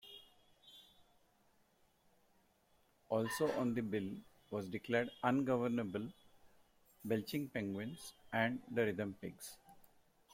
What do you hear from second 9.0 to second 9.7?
Pigs.